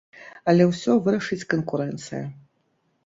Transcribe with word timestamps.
Але 0.53 0.63
ўсё 0.69 0.95
вырашыць 1.07 1.47
канкурэнцыя. 1.53 2.23